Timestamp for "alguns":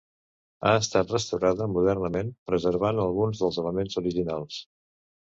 3.03-3.43